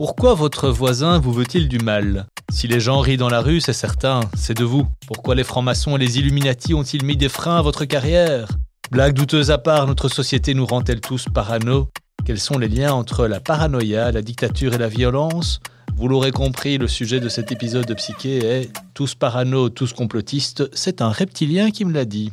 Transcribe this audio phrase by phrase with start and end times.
[0.00, 2.26] Pourquoi votre voisin vous veut-il du mal?
[2.50, 4.86] Si les gens rient dans la rue, c'est certain, c'est de vous.
[5.06, 8.48] Pourquoi les francs-maçons et les Illuminati ont-ils mis des freins à votre carrière?
[8.90, 11.90] Blague douteuse à part, notre société nous rend-elle tous parano?
[12.24, 15.60] Quels sont les liens entre la paranoïa, la dictature et la violence?
[15.94, 20.70] Vous l'aurez compris, le sujet de cet épisode de Psyché est tous parano, tous complotistes.
[20.72, 22.32] C'est un reptilien qui me l'a dit.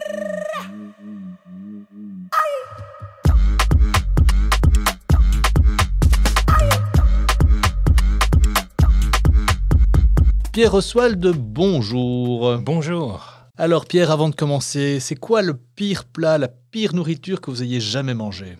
[10.51, 12.57] Pierre Oswald, bonjour.
[12.59, 13.25] Bonjour.
[13.57, 17.63] Alors Pierre, avant de commencer, c'est quoi le pire plat, la pire nourriture que vous
[17.63, 18.57] ayez jamais mangé?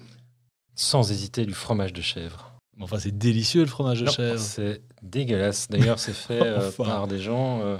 [0.75, 2.53] Sans hésiter, du fromage de chèvre.
[2.79, 4.39] Enfin, c'est délicieux le fromage de Non, chèvre.
[4.39, 5.67] C'est dégueulasse.
[5.69, 7.59] D'ailleurs, c'est fait euh, par des gens.
[7.61, 7.77] euh,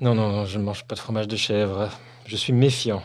[0.00, 1.88] Non, non, non, je ne mange pas de fromage de chèvre.
[2.26, 3.02] Je suis méfiant.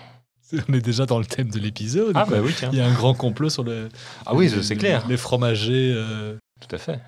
[0.68, 2.14] On est déjà dans le thème de l'épisode.
[2.16, 2.70] Ah, bah oui, tiens.
[2.74, 3.90] Il y a un grand complot sur le.
[4.26, 5.06] Ah oui, les- c'est clair.
[5.08, 5.94] Les fromagers.
[5.96, 6.36] euh.
[6.60, 7.00] Tout à fait.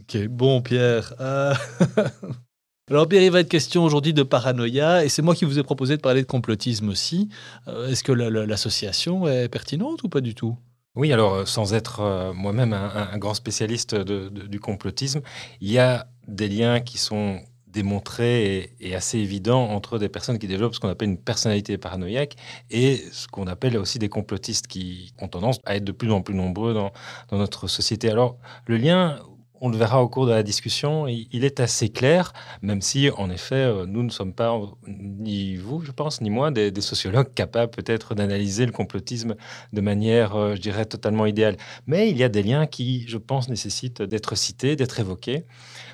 [0.00, 1.14] Ok, bon Pierre.
[1.20, 1.54] euh,
[2.90, 5.62] Alors Pierre, il va être question aujourd'hui de paranoïa et c'est moi qui vous ai
[5.62, 7.28] proposé de parler de complotisme aussi.
[7.68, 10.56] Euh, Est-ce que la- la- l'association est pertinente ou pas du tout?
[10.94, 15.22] Oui, alors, euh, sans être moi-même un, grand spécialiste du complotisme,
[15.60, 20.46] il y a des liens qui sont démontrés et, assez évidents entre des personnes qui
[20.46, 22.36] développent ce qu'on appelle une personnalité paranoïaque
[22.70, 26.20] et ce qu'on appelle aussi des complotistes qui ont tendance à être de plus en
[26.20, 26.92] plus nombreux dans
[27.30, 28.10] notre société.
[28.10, 29.18] Alors, le lien,
[29.64, 32.32] on le verra au cours de la discussion, il, est assez clair,
[32.62, 36.50] même si, en effet, euh, nous ne sommes pas, ni vous, je pense, ni moi,
[36.50, 39.36] des, sociologues capables peut-être d'analyser le complotisme
[39.72, 41.56] de manière, euh, je dirais, totalement idéale.
[41.86, 45.44] Mais il y a des liens qui, je pense, nécessitent d'être cités, d'être évoqués,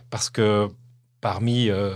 [0.08, 0.68] parce que
[1.20, 1.92] parmi euh,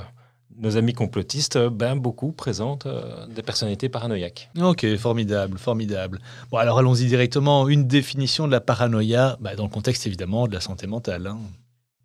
[0.58, 2.86] nos amis complotistes, ben, beaucoup présentent
[3.34, 4.50] des personnalités paranoïaques.
[4.60, 6.18] Ok, formidable, formidable.
[6.50, 7.66] Bon, alors allons-y directement.
[7.66, 11.28] Une définition de la paranoïa, bah, dans le contexte évidemment de la santé mentale.
[11.28, 11.38] hein.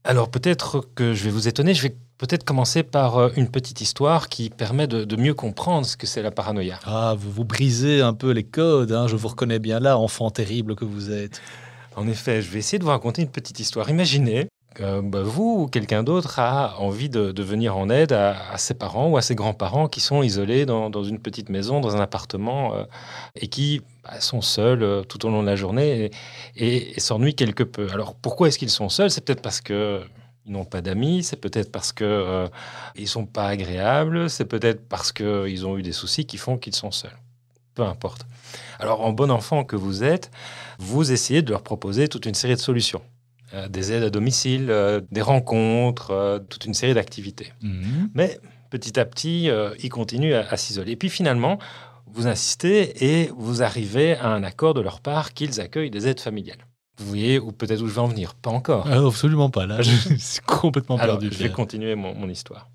[0.10, 3.82] Alors peut-être que je vais vous étonner, je vais peut-être commencer par euh, une petite
[3.82, 6.80] histoire qui permet de, de mieux comprendre ce que c'est la paranoïa.
[6.86, 10.32] Ah, vous vous brisez un peu les codes, hein, je vous reconnais bien là, enfant
[10.32, 11.42] terrible que vous êtes.
[11.98, 13.90] En effet, je vais essayer de vous raconter une petite histoire.
[13.90, 18.76] Imaginez que bah, vous ou quelqu'un d'autre a envie de, venir en aide à, ses
[18.76, 22.76] parents ou à ses grands-parents qui sont isolés dans, une petite maison, dans un appartement,
[22.76, 22.84] euh,
[23.36, 26.12] et qui bah, sont seuls euh, tout au long de la journée
[26.56, 27.88] et, s'ennuient quelque peu.
[27.92, 29.10] Alors pourquoi est-ce qu'ils sont seuls?
[29.10, 30.02] C'est peut-être parce que
[30.46, 32.48] ils n'ont pas d'amis, c'est peut-être parce que euh,
[33.06, 36.92] sont pas agréables, c'est peut-être parce qu'ils ont eu des soucis qui font qu'ils sont
[36.92, 37.18] seuls.
[37.74, 38.26] Peu importe.
[38.80, 40.30] Alors en bon enfant que vous êtes,
[40.78, 43.02] vous essayez de leur proposer toute une série de solutions.
[43.54, 47.54] Euh, des aides à domicile, euh, des rencontres, euh, toute une série d'activités.
[47.62, 48.10] Mhm.
[48.14, 49.50] Mais petit à petit,
[49.82, 50.92] ils continuent à, à s'isoler.
[50.92, 51.58] Et puis finalement,
[52.08, 56.20] vous insistez et vous arrivez à un accord de leur part qu'ils accueillent des aides
[56.20, 56.66] familiales.
[57.00, 58.88] Vous voyez, ou peut-être où je vais en venir, pas encore.
[58.90, 61.36] Ah, absolument pas, là, je suis complètement Alors, perdu.
[61.36, 62.70] je vais continuer mon, mon histoire.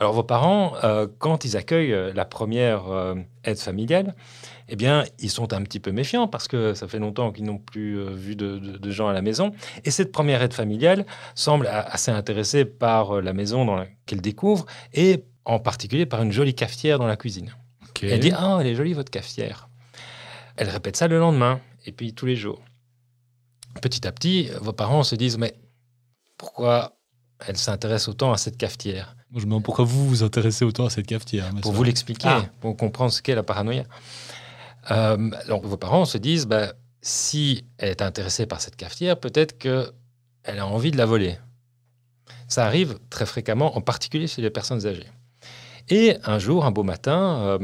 [0.00, 4.14] Alors, vos parents, euh, quand ils accueillent euh, la première euh, aide familiale,
[4.68, 7.58] eh bien, ils sont un petit peu méfiants parce que ça fait longtemps qu'ils n'ont
[7.58, 9.52] plus euh, vu de, de- de gens à la maison.
[9.84, 11.04] Et cette première aide familiale
[11.34, 16.54] semble assez intéressée par la maison dans laquelle découvrent et en particulier par une jolie
[16.54, 17.54] cafetière dans la cuisine.
[18.10, 19.68] Elle dit Ah, elle est jolie votre cafetière.
[20.56, 22.62] Elle répète ça le lendemain, et puis tous les jours.
[23.82, 25.54] Petit à petit, vos parents se disent Mais
[26.38, 26.96] pourquoi
[27.46, 29.16] elle s'intéresse autant à cette cafetière?
[29.34, 31.52] Moi, Je me demande pourquoi vous vous intéressez autant à cette cafetière.
[31.52, 32.44] mais Pour vous l'expliquer, Ah.
[32.60, 33.82] pour comprendre ce qu'est la paranoïa.
[34.92, 36.72] Euh, donc vos parents se disent bah,
[37.02, 41.36] Si elle est intéressée par cette cafetière, peut-être qu'elle a envie de la voler.
[42.46, 45.08] Ça arrive très fréquemment, en particulier chez les personnes âgées.
[45.90, 47.58] Et un jour, un beau matin, euh,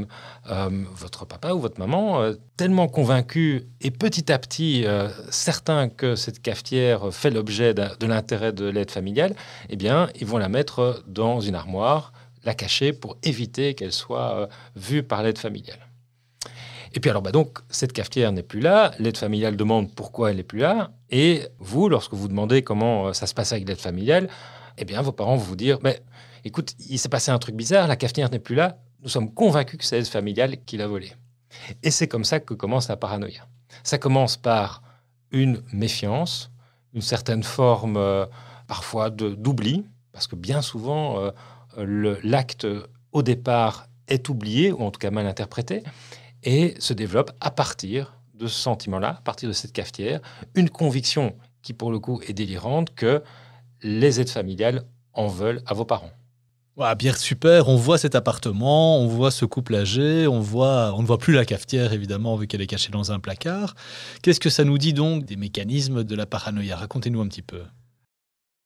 [0.50, 4.84] euh, votre papa ou votre maman, euh, tellement convaincu et petit à petit
[5.30, 9.34] certain que cette cafetière fait l'objet de l'intérêt de l'aide familiale,
[9.70, 12.12] eh bien, ils vont la mettre dans une armoire,
[12.44, 15.78] la cacher pour éviter qu'elle soit vue par l'aide familiale.
[16.92, 20.36] Et puis alors, bah donc, cette cafetière n'est plus là, l'aide familiale demande pourquoi elle
[20.36, 24.28] n'est plus là, et vous, lorsque vous demandez comment ça se passe avec l'aide familiale,
[24.76, 26.02] eh bien, vos parents vont vous dire, mais
[26.44, 29.78] écoute, il s'est passé un truc bizarre, la cafetière n'est plus là, nous sommes convaincus
[29.78, 31.12] que c'est l'aide familiale qui l'a volée.
[31.82, 33.46] Et c'est comme ça que commence la paranoïa.
[33.82, 34.82] Ça commence par
[35.30, 36.50] une méfiance,
[36.92, 38.26] une certaine forme euh,
[38.66, 41.30] parfois d'oubli, parce que bien souvent,
[41.76, 42.66] euh, l'acte
[43.12, 45.82] au départ, est oublié, ou en tout cas mal interprété,
[46.42, 50.20] et se développe à partir de ce sentiment-là, à partir de cette cafetière,
[50.54, 53.22] une conviction qui, pour le coup, est délirante que
[53.82, 56.10] les aides familiales en veulent à vos parents.
[56.80, 57.68] Ouais, Pierre, super.
[57.68, 61.34] On voit cet appartement, on voit ce couple âgé, on, voit, on ne voit plus
[61.34, 63.74] la cafetière, évidemment, vu qu'elle est cachée dans un placard.
[64.22, 66.76] Qu'est-ce que ça nous dit donc des mécanismes de la paranoïa?
[66.76, 67.64] Racontez-nous un petit peu.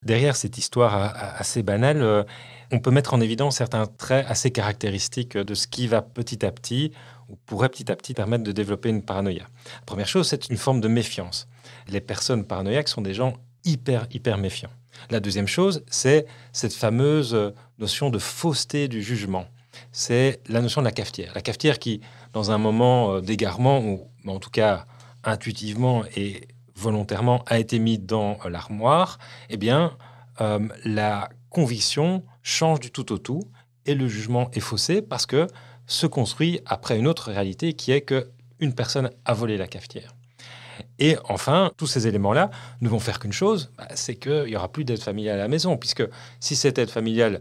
[0.04, 2.22] Derrière cette histoire assez banale, euh,
[2.70, 6.52] on peut mettre en évidence certains traits assez caractéristiques de ce qui va petit à
[6.52, 6.92] petit,
[7.28, 9.42] ou pourrait petit à petit permettre de développer une paranoïa.
[9.42, 11.48] La première chose, c'est une forme de méfiance.
[11.88, 13.34] Les personnes paranoïaques sont des gens
[13.64, 14.70] hyper, hyper méfiants.
[15.10, 19.46] La deuxième chose, c'est cette fameuse notion de fausseté du jugement.
[19.92, 21.32] C'est la notion de la cafetière.
[21.34, 22.00] La cafetière qui,
[22.32, 24.86] dans un moment euh, d'égarement, ou en tout cas
[25.22, 29.18] intuitivement et volontairement, a été mise dans l'armoire,
[29.50, 29.96] eh bien,
[30.40, 33.42] euh, la conviction change du tout au tout
[33.86, 35.46] et le jugement est faussé parce que
[35.86, 40.14] se construit après une autre réalité qui est que une personne a volé la cafetière.
[40.98, 42.50] Et enfin, tous ces éléments-là
[42.80, 45.48] ne vont faire qu'une chose, bah, c'est qu'il n'y aura plus d'aide familiale à la
[45.48, 46.04] maison, puisque
[46.40, 47.40] si cette aide familiale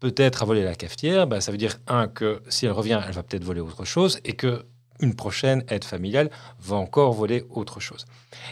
[0.00, 3.14] peut-être a volé la cafetière, bah, ça veut dire, un, que si elle revient, elle
[3.14, 4.66] va peut-être voler autre chose, et que
[5.00, 8.04] une prochaine aide familiale va encore voler autre chose.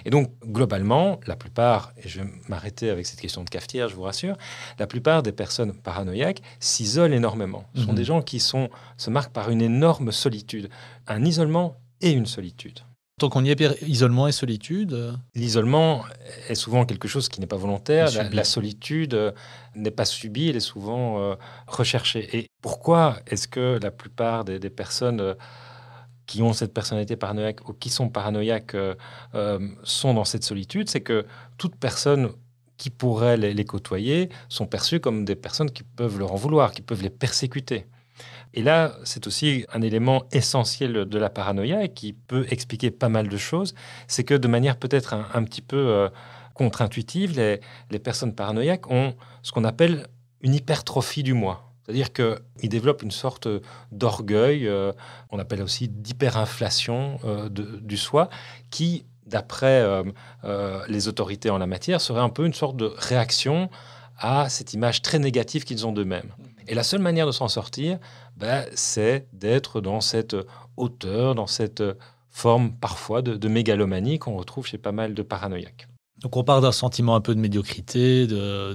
[0.05, 3.95] Et donc, globalement, la plupart, et je vais m'arrêter avec cette question de cafetière, je
[3.95, 4.37] vous rassure,
[4.79, 7.65] la plupart des personnes paranoïaques s'isolent énormément.
[7.75, 7.97] Ce sont mhm.
[7.97, 10.69] des gens qui sont, se marquent par une énorme solitude,
[11.07, 12.81] un isolement et une solitude.
[13.23, 16.03] Tant qu'on y est, isolement et solitude euh, L'isolement
[16.49, 18.09] est souvent quelque chose qui n'est pas volontaire.
[18.33, 19.31] La, solitude euh,
[19.77, 21.37] n'est pas subie, elle est souvent euh,
[21.69, 22.37] recherchée.
[22.37, 25.37] Et pourquoi est-ce que la plupart des, personnes
[26.27, 28.77] qui ont cette personnalité paranoïaque ou qui sont paranoïaques
[29.85, 31.25] sont dans cette solitude C'est que
[31.59, 32.33] toute personne
[32.77, 36.83] qui pourrait les côtoyer sont perçues comme des personnes qui peuvent leur en vouloir, qui
[36.83, 37.87] peuvent les persécuter.
[38.55, 43.09] Et là, c'est aussi un élément essentiel de la paranoïa et qui peut expliquer pas
[43.09, 43.75] mal de choses.
[44.09, 46.09] C'est que de manière peut-être un, petit peu euh,
[46.55, 50.07] contre-intuitive, les, personnes paranoïaques ont ce qu'on appelle
[50.43, 51.73] une hypertrophie du moi.
[51.85, 53.49] C'est-à-dire qu'ils développent une sorte
[53.91, 54.93] d'orgueil, euh,
[55.31, 58.29] on appelle aussi d'hyperinflation euh, du soi,
[58.71, 59.85] qui, d'après
[60.89, 63.71] les autorités en la matière, serait un peu une sorte de réaction
[64.19, 66.33] à cette image très négative qu'ils ont d'eux-mêmes.
[66.69, 67.99] Et la seule manière de s'en sortir,
[68.37, 70.37] ben, c'est d'être dans cette
[70.77, 71.83] hauteur, dans cette
[72.31, 75.89] forme parfois de, mégalomanie qu'on retrouve chez pas mal de paranoïaques.
[76.19, 78.27] Donc on part d'un sentiment un peu de médiocrité,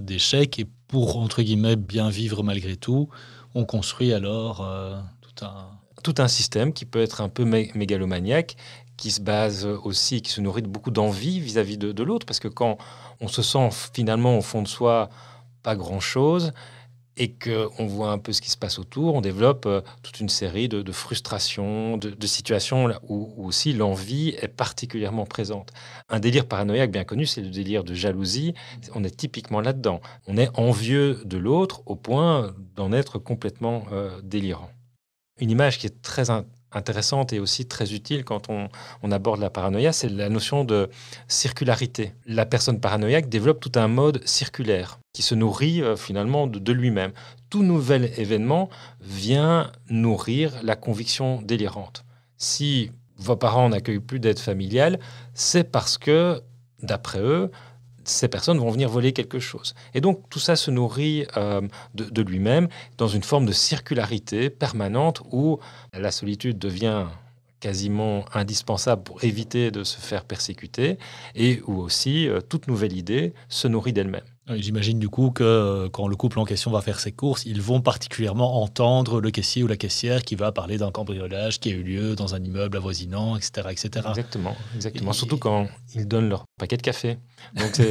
[0.01, 3.09] d'échec, et pour, entre guillemets, bien vivre malgré tout,
[3.55, 5.69] on construit alors euh, tout un...
[6.03, 8.55] Tout un système qui peut être un peu mégalomaniaque,
[8.97, 12.47] qui se base aussi, qui se nourrit de beaucoup d'envie vis-à-vis de l'autre, parce que
[12.47, 12.77] quand
[13.19, 15.09] on se sent finalement au fond de soi
[15.63, 16.53] pas grand-chose,
[17.17, 20.29] et qu'on voit un peu ce qui se passe autour, on développe euh, toute une
[20.29, 25.71] série de, frustrations, de, situations où, aussi l'envie est particulièrement présente.
[26.09, 28.53] Un délire paranoïaque bien connu, c'est le délire de jalousie.
[28.93, 30.01] On est typiquement là-dedans.
[30.27, 34.69] On est envieux de l'autre au point d'en être complètement euh, délirant.
[35.39, 36.29] Une image qui est très
[36.71, 38.69] intéressante et aussi très utile quand on,
[39.11, 40.89] aborde la paranoïa, c'est la notion de
[41.27, 42.13] circularité.
[42.25, 47.11] La personne paranoïaque développe tout un mode circulaire qui se nourrit euh, finalement de, lui-même.
[47.49, 48.69] Tout nouvel événement
[49.01, 52.03] vient nourrir la conviction délirante.
[52.37, 54.99] Si vos parents n'accueillent plus d'aide familiale,
[55.33, 56.41] c'est parce que,
[56.83, 57.49] d'après eux,
[58.07, 59.75] ces personnes vont venir voler quelque chose.
[59.93, 61.61] Et donc tout ça se nourrit euh,
[61.93, 65.59] de, lui-même dans une forme de circularité permanente où
[65.93, 67.05] la solitude devient
[67.59, 70.97] quasiment indispensable pour éviter de se faire persécuter
[71.35, 74.21] et où aussi euh, toute nouvelle idée se nourrit d'elle-même.
[74.55, 77.61] J'imagine du coup que euh, quand le couple en question va faire ses courses, ils
[77.61, 81.73] vont particulièrement entendre le caissier ou la caissière qui va parler d'un cambriolage qui a
[81.73, 83.67] eu lieu dans un immeuble avoisinant, etc.
[83.71, 84.05] etc.
[84.09, 85.11] Exactement, exactement.
[85.11, 87.17] Surtout quand ils donnent leur paquet de café.
[87.55, 87.81] Donc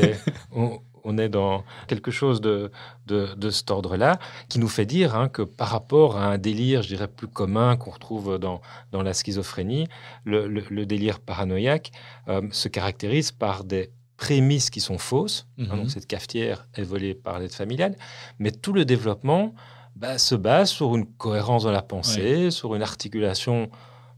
[1.05, 2.71] on, est dans quelque chose de,
[3.07, 6.89] de, cet ordre-là qui nous fait dire hein, que par rapport à un délire, je
[6.89, 8.61] dirais, plus commun qu'on retrouve dans,
[8.93, 9.87] dans la schizophrénie,
[10.25, 11.93] le, délire paranoïaque
[12.29, 15.47] euh, se caractérise par des prémices qui sont fausses.
[15.59, 15.89] Hein, donc mhm.
[15.89, 17.97] cette cafetière est volée par l'aide familiale,
[18.39, 19.55] mais tout le développement
[19.95, 23.71] bah, se base sur une cohérence dans la pensée, sur une articulation,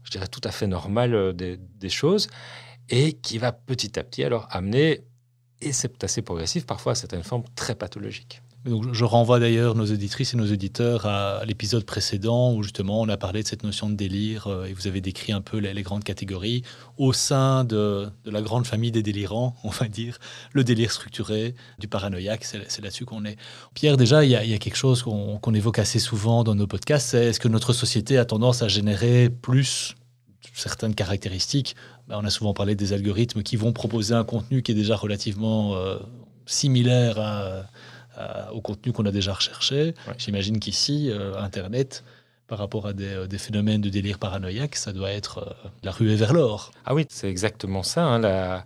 [0.03, 2.27] je dirais, tout à fait normale euh, des, choses,
[2.89, 5.05] et qui va petit à petit alors amener,
[5.61, 8.41] et c'est assez progressif, parfois à certaines formes très pathologiques.
[8.65, 13.07] Donc, je renvoie d'ailleurs nos auditrices et nos auditeurs à l'épisode précédent où justement on
[13.07, 15.81] a parlé de cette notion de délire euh, et vous avez décrit un peu les,
[15.81, 16.63] grandes catégories
[16.97, 20.17] au sein de, la grande famille des délirants, on va dire,
[20.51, 23.37] le délire structuré, du paranoïaque, c'est là-dessus qu'on est.
[23.75, 27.27] Pierre, déjà, il y, a quelque chose qu'on évoque assez souvent dans nos podcasts, c'est
[27.27, 29.95] est-ce que notre société a tendance à générer plus
[30.53, 31.77] certaines caractéristiques?
[32.09, 34.97] Ben, On a souvent parlé des algorithmes qui vont proposer un contenu qui est déjà
[34.97, 35.97] relativement euh,
[36.45, 37.63] similaire à
[38.19, 39.93] euh, au contenu qu'on a déjà recherché.
[40.17, 42.03] J'imagine qu'ici, euh, Internet,
[42.47, 46.33] par rapport à des, euh, phénomènes de délire paranoïaque, ça doit être la ruée vers
[46.33, 46.71] l'or.
[46.85, 48.03] Ah oui, c'est exactement ça.
[48.03, 48.63] Hein,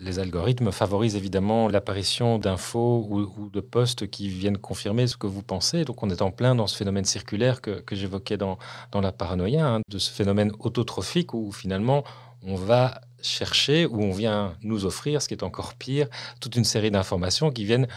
[0.00, 5.42] les algorithmes favorisent évidemment l'apparition d'infos ou, de posts qui viennent confirmer ce que vous
[5.42, 5.84] pensez.
[5.84, 8.58] Donc on est en plein dans ce phénomène circulaire que, j'évoquais dans,
[8.92, 12.04] dans la paranoïa, hein, de ce phénomène autotrophique où finalement
[12.44, 16.08] on va chercher, où on vient nous offrir, ce qui est encore pire,
[16.40, 17.88] toute une série d'informations qui viennent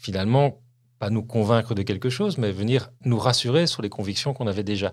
[0.00, 0.60] finalement
[0.98, 4.64] pas nous convaincre de quelque chose, mais venir nous rassurer sur les convictions qu'on avait
[4.64, 4.92] déjà.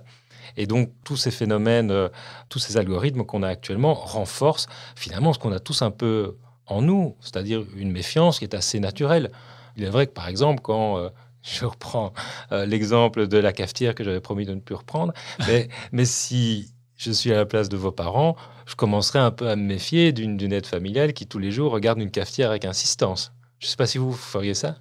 [0.58, 2.10] Et donc tous ces phénomènes, euh,
[2.50, 6.82] tous ces algorithmes qu'on a actuellement renforcent finalement ce qu'on a tous un peu en
[6.82, 9.32] nous, c'est-à-dire une méfiance qui est assez naturelle.
[9.76, 11.10] Il est vrai que par exemple, quand euh,
[11.42, 12.14] je reprends
[12.52, 15.14] euh, l'exemple de la cafetière que j'avais promis de ne plus reprendre,
[15.48, 18.36] mais, mais si je suis à la place de vos parents,
[18.66, 22.00] je commencerai un peu à me méfier d'une aide familiale qui tous les jours regarde
[22.00, 23.32] une cafetière avec insistance.
[23.60, 24.76] Je ne sais pas si vous feriez ça.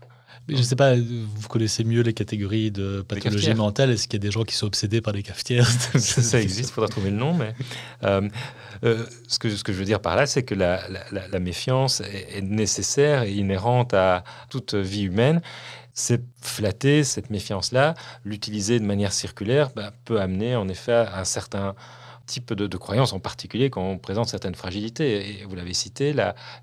[0.46, 3.90] Mais je ne sais pas, vous connaissez mieux les catégories de pathologie mentale.
[3.90, 5.66] Est-ce qu'il y a des gens qui sont obsédés par les cafetières
[5.98, 7.32] Ça existe, il faudra trouver le nom.
[7.32, 7.54] Mais
[8.02, 8.28] euh,
[8.84, 12.02] euh, ce, que, ce que je veux dire par là, c'est que la, la, méfiance
[12.02, 15.40] est, nécessaire et inhérente à toute vie humaine.
[15.94, 21.24] C'est flatter cette méfiance-là, l'utiliser de manière circulaire, bah, peut amener en effet à un
[21.24, 21.74] certain
[22.26, 25.40] type de, de croyance, en particulier quand on présente certaines fragilités.
[25.40, 26.14] Et vous l'avez cité,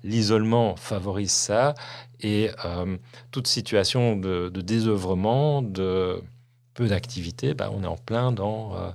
[0.02, 1.74] l'isolement favorise ça,
[2.20, 2.96] et euh,
[3.30, 6.22] toute situation de, de, désœuvrement, de
[6.74, 8.90] peu d'activité, bah, on est en plein dans euh,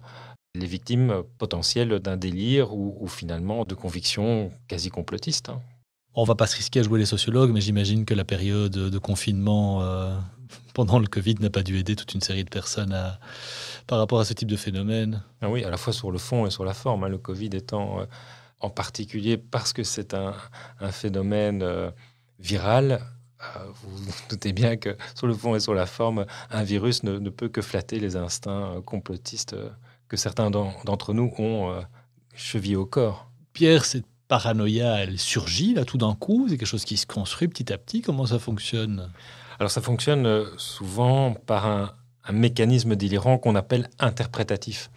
[0.55, 5.49] les victimes potentielles d'un délire ou, finalement de convictions quasi complotistes.
[5.49, 5.61] Hein.
[6.15, 8.97] On va pas se risquer à jouer les sociologues, mais j'imagine que la période de
[8.97, 10.17] confinement euh,
[10.73, 13.19] pendant le Covid n'a pas dû aider toute une série de personnes à,
[13.87, 15.23] par rapport à ce type de phénomène.
[15.41, 17.03] Ah oui, à la fois sur le fond et sur la forme.
[17.03, 17.09] Hein.
[17.09, 18.05] le Covid étant euh,
[18.59, 20.33] en particulier parce que c'est un,
[20.91, 21.89] phénomène euh,
[22.39, 23.01] viral.
[23.81, 27.17] vous vous doutez bien que sur le fond et sur la forme, un virus ne,
[27.17, 29.55] ne peut que flatter les instincts complotistes
[30.07, 31.83] que certains d'entre nous ont
[32.33, 33.29] chevillés au corps.
[33.53, 37.47] Pierre, c'est paranoïa, elle surgit là tout d'un coup C'est quelque chose qui se construit
[37.47, 39.09] petit à petit Comment ça fonctionne?
[39.59, 41.91] Alors ça fonctionne euh, souvent par un,
[42.31, 44.89] mécanisme délirant qu'on appelle interprétatif.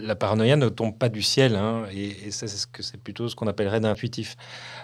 [0.00, 3.46] La paranoïa ne tombe pas du ciel, hein, et, ça c'est ce plutôt ce qu'on
[3.46, 4.34] appellerait d'intuitif.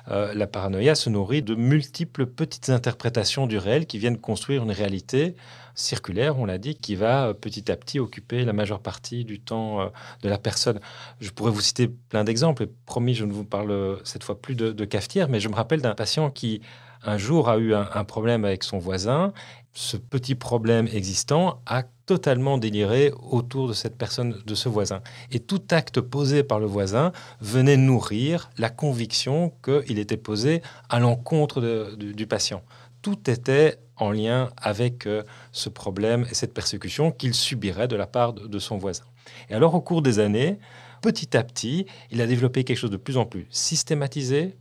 [0.09, 4.71] Euh, la paranoïa se nourrit de multiples petites interprétations du réel qui viennent construire une
[4.71, 5.35] réalité
[5.81, 9.41] circulaire, on l'a dit, qui va euh, petit à petit occuper la majeure partie du
[9.41, 9.87] temps euh,
[10.23, 10.81] de la personne.
[11.21, 12.69] Je pourrais vous citer plein d'exemples.
[12.87, 15.81] Promis, je ne vous parle euh, cette fois plus de, cafetière, mais je me rappelle
[15.81, 16.63] d'un patient qui
[17.03, 19.33] un jour a eu un, problème avec son voisin.
[19.73, 25.01] Ce petit problème existant a totalement déliré autour de cette personne, de ce voisin.
[25.31, 30.99] Et tout acte posé par le voisin venait nourrir la conviction qu'il était posé à
[30.99, 32.63] l'encontre du patient.
[33.03, 38.07] Tout était en lien avec euh, ce problème et cette persécution qu'il subirait de la
[38.07, 39.05] part de, son voisin.
[39.49, 40.59] Et alors, au cours des années,
[41.03, 44.57] petit à petit, il a développé quelque chose de plus en plus systématisé,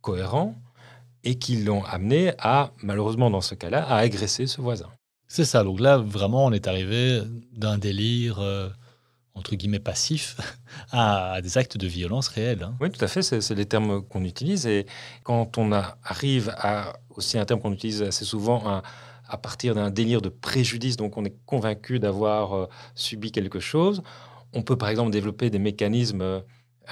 [0.00, 0.54] cohérent,
[1.24, 4.88] et qui l'ont amené à, malheureusement dans ce cas-là, à agresser ce voisin.
[5.28, 8.38] C'est ça, donc là, vraiment, on est arrivé d'un délire...
[8.40, 8.68] Euh,
[9.34, 10.36] entre guillemets passif
[10.92, 12.62] à, des actes de violence réels.
[12.62, 12.76] Hein.
[12.80, 14.66] Oui, tout à fait, c'est les termes qu'on utilise.
[14.66, 14.86] Et
[15.22, 18.82] quand on arrive à, aussi un terme qu'on utilise assez souvent, à,
[19.28, 24.02] à partir d'un délire de préjudice, donc on est convaincu d'avoir euh, subi quelque chose,
[24.52, 26.40] on peut par exemple développer des mécanismes euh,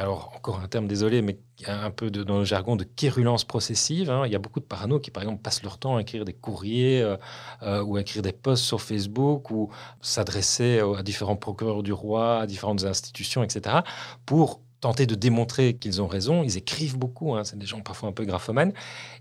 [0.00, 4.10] alors encore un terme désolé, mais un peu de, dans le jargon de quérulence processive.
[4.10, 4.22] Hein.
[4.26, 6.32] Il y a beaucoup de parano qui, par exemple, passent leur temps à écrire des
[6.32, 7.16] courriers euh,
[7.62, 12.40] euh, ou à écrire des posts sur Facebook ou s'adresser à différents procureurs du roi,
[12.40, 13.76] à différentes institutions, etc.,
[14.24, 16.42] pour tenter de démontrer qu'ils ont raison.
[16.42, 17.44] Ils écrivent beaucoup, hein.
[17.44, 18.72] c'est des gens parfois un peu graphomanes,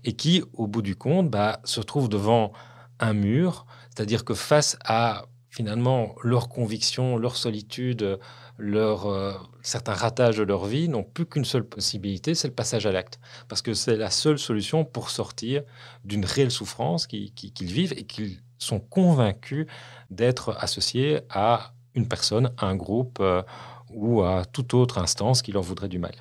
[0.04, 2.52] et qui, au bout du compte, bah, se retrouvent devant
[2.98, 8.18] un mur, c'est-à-dire que face à finalement leurs convictions, leur solitude,
[8.56, 12.86] leur, euh, certains ratages de leur vie n'ont plus qu'une seule possibilité, c'est le passage
[12.86, 13.18] à l'acte.
[13.48, 15.62] Parce que c'est la seule solution pour sortir
[16.04, 19.66] d'une réelle souffrance qu'ils vivent et qu'ils sont convaincus
[20.10, 23.42] d'être associés à une personne, à un groupe euh,
[23.90, 26.14] ou à toute autre instance qui leur voudrait du mal.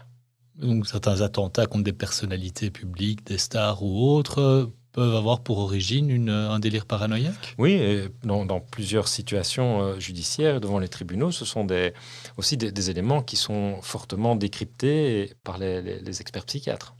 [0.55, 4.69] Donc certains attentats contre des personnalités publiques, des stars ou autres,
[5.00, 7.79] peuvent avoir pour origine une, un délire paranoïaque Oui,
[8.25, 11.94] dans, dans, plusieurs situations euh, judiciaires devant les tribunaux, ce sont des,
[12.36, 16.96] aussi des, éléments qui sont fortement décryptés par les, experts psychiatres.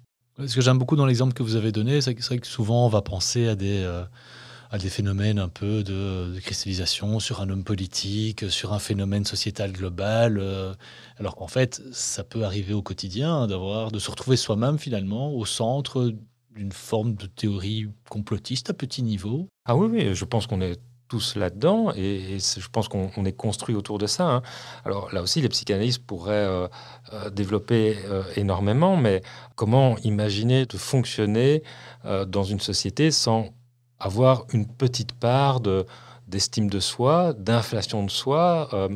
[0.46, 3.02] Ce que j'aime beaucoup dans l'exemple que vous avez donné, c'est que souvent on va
[3.02, 3.84] penser à des...
[3.84, 4.06] Euh,
[4.72, 9.72] à des phénomènes un peu de, cristallisation sur un homme politique, sur un phénomène sociétal
[9.72, 10.76] global, euh,
[11.18, 15.44] alors qu'en fait, ça peut arriver au quotidien d'avoir, de se retrouver soi-même finalement au
[15.44, 16.14] centre
[16.60, 19.48] d'une forme de théorie complotiste à petit niveau.
[19.66, 23.74] Ah oui, oui, je pense qu'on est tous là-dedans et, je pense qu'on est construit
[23.74, 24.30] autour de ça.
[24.30, 24.42] Hein.
[24.86, 26.68] Alors là aussi, les psychanalystes pourraient euh,
[27.14, 27.98] euh, développer
[28.36, 29.24] énormément, mais
[29.56, 31.64] comment imaginer de fonctionner
[32.28, 33.50] dans une société sans
[34.00, 35.86] avoir une petite part de,
[36.28, 38.70] d'estime de soi, d'inflation de soi.
[38.74, 38.90] Euh,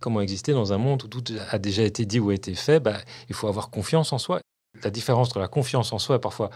[0.00, 2.80] comment exister dans un monde où tout a déjà été dit ou a été fait
[2.80, 4.40] bah, Il faut avoir confiance en soi.
[4.82, 6.50] La différence entre la confiance en soi et parfois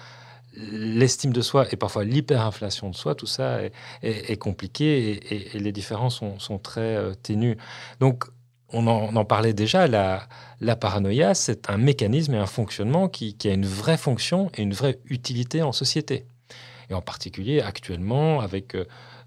[0.57, 3.61] l'estime de soi et parfois l'hyperinflation de soi, tout ça
[4.03, 7.57] est, compliqué et, les différences sont, très euh, ténues.
[8.01, 8.25] Donc,
[8.73, 10.29] on en, parlait déjà, la,
[10.61, 14.63] la paranoïa, c'est un mécanisme et un fonctionnement qui, qui a une vraie fonction et
[14.63, 16.27] une vraie utilité en société
[16.91, 18.85] et en particulier actuellement avec euh,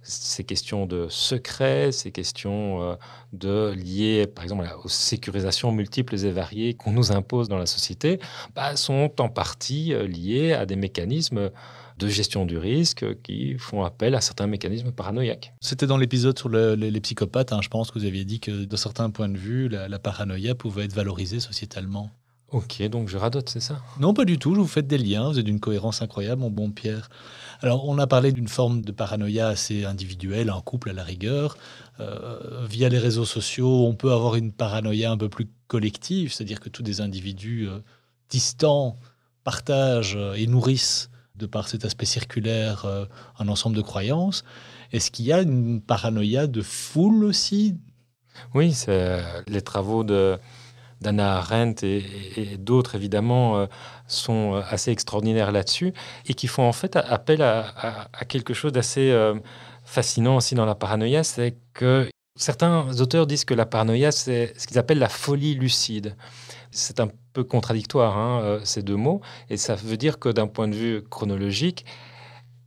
[0.10, 2.96] ces questions de secret, ces questions euh,
[3.34, 8.20] de liées, par exemple, aux sécurisations multiples et variées qu'on nous impose dans la société,
[8.56, 11.52] bah, sont en partie euh, liées à des mécanismes
[11.98, 15.54] de gestion du risque qui font appel à certains mécanismes paranoïaques.
[15.60, 18.76] C'était dans l'épisode sur les, psychopathes, hein, je pense que vous aviez dit que de
[18.78, 22.10] certains points de vue, la paranoïa pouvait être valorisée sociétalement.
[22.52, 23.80] Ok, donc je radote, c'est ça?
[24.00, 26.50] Non, pas du tout, je vous faites des liens, vous êtes d'une cohérence incroyable, mon
[26.50, 27.10] bon Pierre.
[27.62, 31.58] Alors, on a parlé d'une forme de paranoïa assez individuelle, en couple à la rigueur.
[32.00, 36.60] Euh, via les réseaux sociaux, on peut avoir une paranoïa un peu plus collective, c'est-à-dire
[36.60, 37.80] que tous des individus euh,
[38.30, 38.98] distants
[39.44, 42.86] partagent euh, et nourrissent, de par cet aspect circulaire,
[43.38, 44.44] un ensemble de croyances.
[44.92, 47.78] Est-ce qu'il y a une paranoïa de foule aussi?
[48.54, 50.38] Oui, c'est les travaux de
[51.02, 53.66] d'Anna Arendt et, d'autres, évidemment, euh,
[54.08, 55.94] sont euh, assez extraordinaires là-dessus
[56.26, 57.74] et qui font en fait appel à,
[58.28, 59.36] quelque chose d'assez euh,
[59.84, 64.68] fascinant aussi dans la paranoïa, c'est que certains auteurs disent que la paranoïa, c'est ce
[64.68, 66.16] qu'ils appellent la folie lucide.
[66.72, 70.68] C'est un peu contradictoire, hein, ces deux mots, et ça veut dire que d'un point
[70.68, 71.84] de vue chronologique,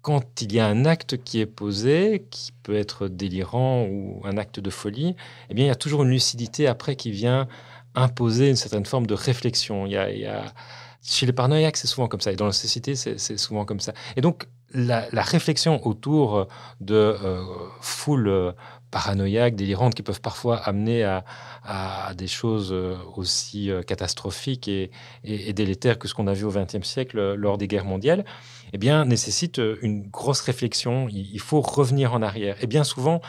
[0.02, 4.36] quand il y a un acte qui est posé, qui peut être délirant ou un
[4.36, 5.14] acte de folie,
[5.48, 7.46] eh bien, il y a toujours une lucidité après qui vient
[7.94, 9.86] imposer une certaine forme de réflexion.
[9.86, 10.44] Il y a,
[11.02, 12.32] Chez les paranoïaques, c'est souvent comme ça.
[12.32, 13.92] Et dans la société, c'est souvent comme ça.
[14.16, 16.48] Et donc, la, réflexion autour
[16.80, 17.42] de euh,
[17.80, 18.52] foules euh,
[18.90, 21.24] paranoïaques, délirantes, qui peuvent parfois amener à,
[22.16, 24.90] des choses euh, aussi catastrophiques et,
[25.24, 28.24] délétères que ce qu'on a vu au XXe siècle lors des guerres mondiales,
[28.72, 31.08] eh bien, nécessite une grosse réflexion.
[31.10, 32.56] Il faut revenir en arrière.
[32.62, 33.20] Et bien souvent,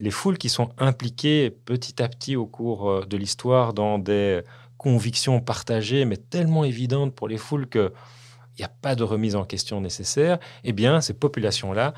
[0.00, 4.40] les foules qui sont impliquées petit à petit au cours euh, de l'histoire dans des
[4.78, 7.90] convictions partagées, mais tellement évidentes pour les foules qu'il
[8.58, 11.92] n'y a pas de remise en question nécessaire, eh bien, ces populations-là,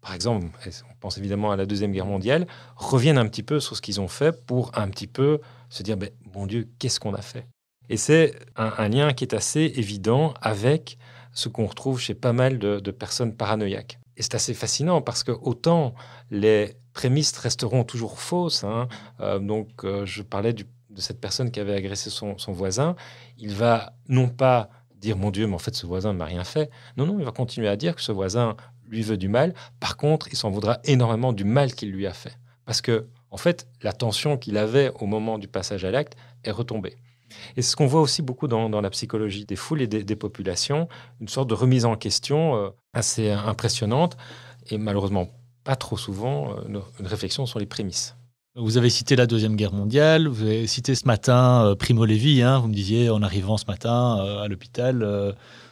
[0.00, 2.46] par exemple, on pense évidemment à la Deuxième Guerre mondiale,
[2.76, 5.96] reviennent un petit peu sur ce qu'ils ont fait pour un petit peu se dire,
[5.96, 7.46] ben, mon Dieu, qu'est-ce qu'on a fait?
[7.88, 10.98] Et c'est un, lien qui est assez évident avec
[11.32, 13.98] ce qu'on retrouve chez pas mal de personnes paranoïaques.
[14.18, 15.94] Et c'est assez fascinant parce que autant
[16.30, 18.64] les prémices resteront toujours fausses.
[18.64, 18.88] Hein.
[19.20, 20.64] Euh, donc, euh, je parlais de
[20.96, 22.96] cette personne qui avait agressé son, voisin.
[23.38, 26.42] Il va non pas dire mon Dieu, mais en fait, ce voisin ne m'a rien
[26.42, 26.70] fait.
[26.96, 28.56] Non, non, il va continuer à dire que ce voisin
[28.88, 29.54] lui veut du mal.
[29.78, 32.36] Par contre, il s'en voudra énormément du mal qu'il lui a fait.
[32.64, 36.50] Parce que, en fait, la tension qu'il avait au moment du passage à l'acte est
[36.50, 36.96] retombée.
[37.56, 40.88] Et c'est ce qu'on voit aussi beaucoup dans, la psychologie des foules et des, populations,
[41.20, 44.16] une sorte de remise en question euh, assez impressionnante
[44.70, 45.28] et malheureusement
[45.68, 48.16] pas trop souvent euh, une réflexion sur les prémices.
[48.56, 52.40] Vous avez cité la Deuxième Guerre mondiale, vous avez cité ce matin euh, Primo Levi,
[52.40, 55.06] hein, vous me disiez en arrivant ce matin euh, à l'hôpital.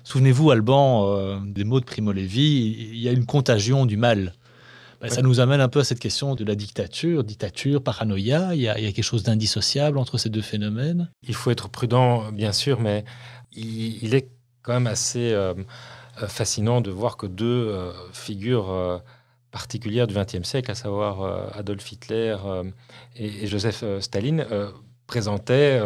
[0.04, 4.34] Souvenez-vous, Alban, des mots de Primo Levi, il y a une contagion du mal.
[5.00, 8.54] Ben, ça nous amène un peu à cette question de la dictature, dictature, paranoïa.
[8.54, 11.10] Il y a, quelque chose d'indissociable entre ces deux phénomènes?
[11.26, 13.06] Il faut être prudent, bien sûr, mais
[13.52, 14.28] il, est
[14.60, 15.34] quand même assez
[16.28, 17.74] fascinant de voir que deux
[18.12, 19.02] figures
[19.56, 22.64] particulière du XXe siècle, à savoir euh, Adolf Hitler euh,
[23.16, 24.44] et, Joseph euh, Staline,
[25.06, 25.80] présentaient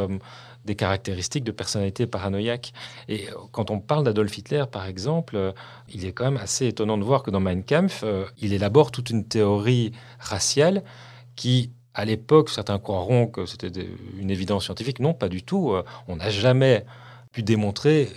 [0.64, 2.72] des caractéristiques de personnalité paranoïaque.
[3.06, 5.52] Et quand on parle d'Adolf Hitler, par exemple,
[5.94, 8.04] il est quand même assez étonnant de voir que dans Mein Kampf,
[8.38, 10.82] il élabore toute une théorie raciale
[11.36, 13.86] qui, à l'époque, certains croiront que c'était
[14.18, 15.00] une évidence scientifique.
[15.00, 15.74] Non, pas du tout.
[16.08, 16.86] On n'a jamais
[17.30, 18.08] pu démontrer,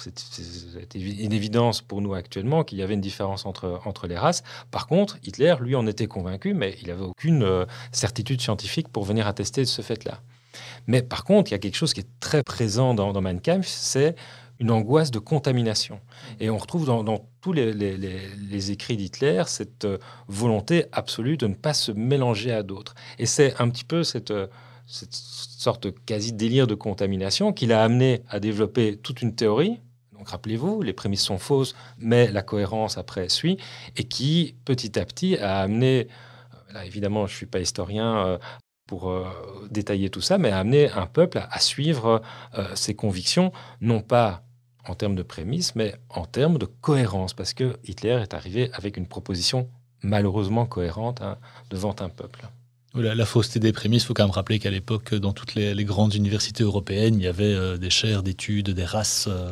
[0.00, 4.42] c'est une évidence pour nous actuellement qu'il y avait une différence entre, entre les races.
[4.70, 9.04] Par contre, Hitler, lui, en était convaincu, mais il n'avait aucune euh, certitude scientifique pour
[9.04, 10.20] venir attester de ce fait-là.
[10.86, 13.40] Mais par contre, il y a quelque chose qui est très présent dans, dans Mein
[13.40, 14.16] Kampf, c'est
[14.58, 16.00] une angoisse de contamination.
[16.38, 21.72] Et on retrouve dans, tous les, écrits d'Hitler cette euh, volonté absolue de ne pas
[21.72, 22.94] se mélanger à d'autres.
[23.18, 24.46] Et c'est un petit peu cette, euh,
[24.86, 29.80] cette sorte de quasi-délire de contamination qui l'a amené à développer toute une théorie.
[30.20, 33.56] Donc rappelez-vous, les prémices sont fausses, mais la cohérence après suit,
[33.96, 36.06] et qui petit à petit a amené,
[36.54, 38.38] euh, là évidemment je ne suis pas historien,
[38.86, 39.12] pour
[39.70, 42.22] détailler tout ça, mais a amené un peuple à, suivre
[42.74, 44.42] ses convictions, non pas
[44.84, 48.96] en termes de prémices, mais en termes de cohérence, parce que Hitler est arrivé avec
[48.96, 49.68] une proposition
[50.02, 51.38] malheureusement cohérente hein,
[51.70, 52.48] devant un peuple.
[52.94, 55.84] La, la, fausseté des prémices, il faut quand même rappeler qu'à l'époque, dans toutes les,
[55.84, 59.28] grandes universités européennes, il y avait euh, des chaires d'études, des races.
[59.28, 59.50] Euh,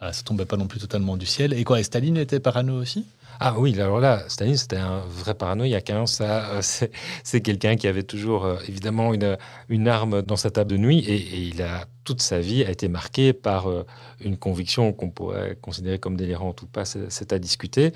[0.00, 1.52] ça tombait pas non plus totalement du ciel.
[1.52, 3.06] Et quoi, et Staline était parano aussi?
[3.38, 5.90] Ah oui, alors là, Staline, c'était un vrai paranoïaque.
[5.90, 6.06] Hein.
[6.06, 6.62] Ça, euh,
[7.24, 9.36] c'est quelqu'un qui avait toujours, évidemment, une,
[9.68, 12.88] une arme dans sa table de nuit et il a toute sa vie a été
[12.88, 13.84] marquée par euh,
[14.20, 17.92] une conviction qu'on pourrait considérer comme délirante ou pas, c'est à discuter,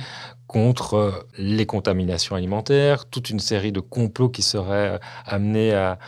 [0.47, 5.99] contre euh, les contaminations alimentaires, toute une série de complots qui seraient euh, amenés à,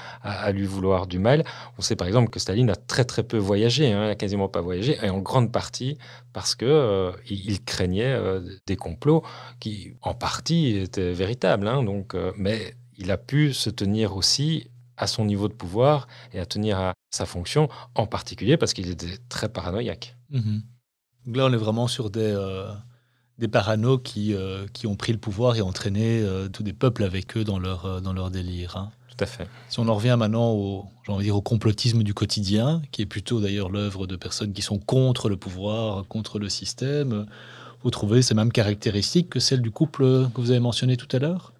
[0.53, 1.45] lui vouloir du mal.
[1.79, 4.49] On sait par exemple que Staline a très très peu voyagé, hein, il n'a quasiment
[4.49, 5.99] pas voyagé, et en grande partie
[6.33, 8.19] parce que il, craignait
[8.67, 9.23] des complots
[9.59, 11.67] qui en partie étaient véritables.
[11.67, 16.41] Hein, donc, mais il a pu se tenir aussi à son niveau de pouvoir et
[16.41, 20.17] à tenir à sa fonction, en particulier parce qu'il était très paranoïaque.
[20.31, 20.63] Mhm.
[21.35, 22.73] là, on est vraiment sur des, euh,
[23.39, 27.05] des paranos qui, euh, qui ont pris le pouvoir et entraîné euh, tous des peuples
[27.05, 28.77] avec eux dans leur, dans leur délire.
[28.77, 28.91] Hein.
[29.09, 29.49] Tout à fait.
[29.69, 30.89] Si on en revient maintenant au,
[31.21, 35.29] dire, au complotisme du quotidien, qui est plutôt d'ailleurs l'œuvre de personnes qui sont contre
[35.29, 37.27] le pouvoir, contre le système,
[37.83, 41.19] vous trouvez ces mêmes caractéristiques que celles du couple que vous avez mentionné tout à
[41.19, 41.55] l'heure?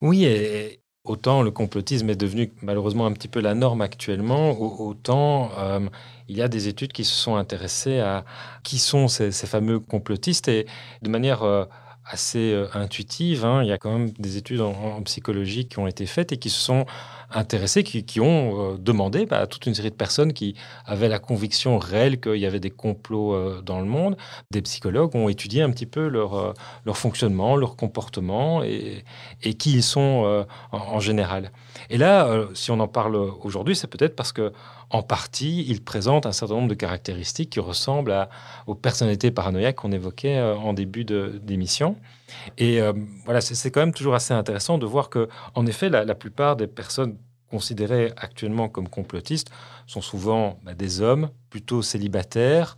[0.00, 5.50] Oui, et, Autant le complotisme est devenu malheureusement un petit peu la norme actuellement, autant
[5.58, 5.80] euh,
[6.28, 8.24] il y a des études qui se sont intéressées à
[8.62, 10.64] qui sont ces, fameux complotistes et
[11.02, 11.64] de manière euh,
[12.04, 15.86] assez euh, intuitive, hein, il y a quand même des études en, psychologie qui ont
[15.86, 16.86] été faites et qui se sont
[17.34, 21.18] intéressés, qui, ont euh, demandé bah, à toute une série de personnes qui avaient la
[21.18, 24.16] conviction réelle qu'il y avait des complots euh, dans le monde.
[24.50, 26.52] Des psychologues ont étudié un petit peu leur, euh,
[26.84, 29.04] leur fonctionnement, leur comportement et
[29.58, 31.50] qui ils sont en, général.
[31.90, 34.52] Et là, si on en parle aujourd'hui, c'est peut-être parce que
[34.92, 38.28] en partie, ils présentent un certain nombre de caractéristiques qui ressemblent à,
[38.66, 41.96] aux personnalités paranoïaques qu'on évoquait en début d'émission.
[42.58, 42.92] Et euh,
[43.24, 46.66] voilà, c'est quand même toujours assez intéressant de voir que, en effet, la, plupart des
[46.66, 47.16] personnes
[47.50, 49.50] considérées actuellement comme complotistes
[49.86, 52.76] sont souvent bah, des hommes plutôt célibataires,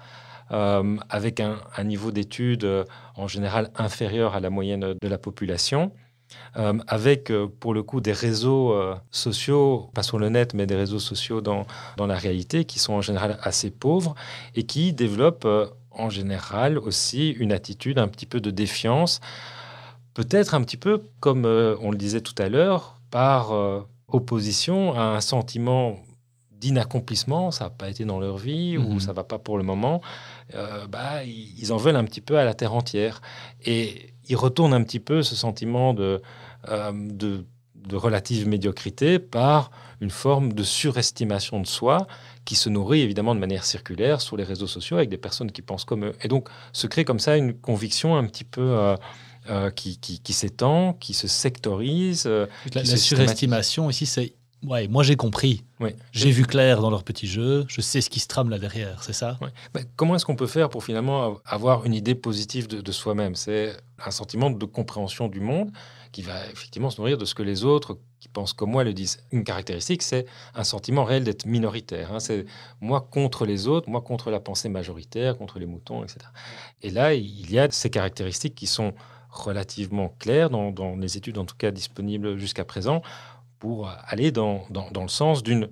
[0.51, 2.85] euh, avec un, niveau d'études euh,
[3.17, 5.93] en général inférieur à la moyenne de la population.
[6.55, 8.77] Avec pour le coup des réseaux
[9.11, 11.67] sociaux, pas sur le net, mais des réseaux sociaux dans,
[11.97, 14.15] dans la réalité, qui sont en général assez pauvres
[14.55, 15.49] et qui développent
[15.97, 19.21] en général aussi une attitude un petit peu de défiance,
[20.15, 24.95] peut-être un petit peu comme euh, on le disait tout à l'heure, par euh, opposition
[24.95, 25.97] à un sentiment
[26.51, 29.01] d'inaccomplissement, ça n'a pas été dans leur vie ou mhm.
[29.01, 30.01] ça va pas pour le moment,
[30.55, 33.21] euh, bah, ils en veulent un petit peu à la terre entière.
[33.65, 36.21] Et ils retournent un petit peu ce sentiment de,
[36.69, 37.45] de,
[37.77, 42.07] de relative médiocrité par une forme de surestimation de soi
[42.45, 45.63] qui se nourrit évidemment de manière circulaire sur les réseaux sociaux avec des personnes qui
[45.63, 46.13] pensent comme eux.
[46.23, 48.97] Et donc se crée comme ça une conviction un petit peu euh,
[49.51, 52.25] euh, qui, qui, s'étend, qui se sectorise.
[52.27, 54.35] Euh, la, surestimation ici, c'est
[54.67, 55.65] Ouais, moi j'ai compris.
[56.13, 59.03] J'ai vu clair dans leur petit jeu, je sais ce qui se trame là derrière,
[59.03, 59.39] c'est ça?
[59.97, 63.35] Comment est-ce qu'on peut faire pour finalement avoir une idée positive de, de soi-même?
[63.35, 65.71] C'est un sentiment de compréhension du monde
[66.13, 68.95] qui va effectivement se nourrir de ce que les autres qui pensent comme moi le
[68.95, 69.19] disent.
[69.33, 72.13] Une caractéristique, c'est un sentiment réel d'être minoritaire.
[72.13, 72.21] Hein.
[72.21, 72.47] C'est
[72.81, 76.21] moi contre les autres, moi contre la pensée majoritaire, contre les moutons, etc.
[76.83, 78.95] Et là, il y a ces caractéristiques qui sont
[79.29, 83.03] relativement claires dans, dans les études, en tout cas disponibles jusqu'à présent,
[83.65, 85.71] pour aller dans, dans, dans le sens d'une